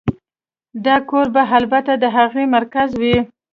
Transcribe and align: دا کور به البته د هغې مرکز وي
دا 0.85 0.95
کور 1.09 1.27
به 1.33 1.43
البته 1.57 1.93
د 2.03 2.05
هغې 2.17 2.43
مرکز 2.55 2.89
وي 3.01 3.17